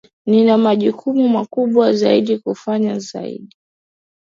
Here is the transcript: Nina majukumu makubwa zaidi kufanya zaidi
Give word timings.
Nina 0.25 0.57
majukumu 0.57 1.29
makubwa 1.29 1.93
zaidi 1.93 2.37
kufanya 2.37 2.99
zaidi 2.99 3.57